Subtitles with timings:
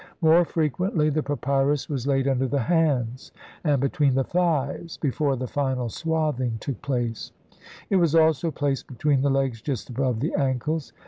[0.19, 3.31] More frequently the papyrus was laid under the hands
[3.63, 7.31] and between the thighs before the final swathing took place;
[7.87, 10.91] it was also placed between the legs just above the ankles.